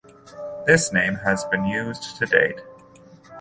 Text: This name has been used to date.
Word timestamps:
This 0.65 0.91
name 0.91 1.13
has 1.13 1.43
been 1.45 1.63
used 1.63 2.17
to 2.17 2.25
date. 2.25 2.59